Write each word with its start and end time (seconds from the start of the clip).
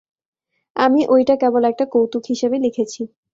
আমি 0.75 1.01
ঐটা 1.09 1.35
কেবল 1.41 1.63
একটা 1.71 1.85
কৌতুক 1.93 2.23
হিসেবে 2.31 2.57
লিখেছি। 2.59 3.01